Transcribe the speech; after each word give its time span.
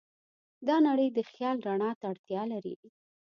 دا 0.67 0.75
نړۍ 0.87 1.07
د 1.13 1.19
خیال 1.31 1.57
رڼا 1.67 1.91
ته 1.99 2.05
اړتیا 2.11 2.41
لري. 2.51 2.75